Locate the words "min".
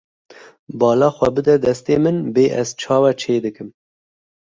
2.03-2.17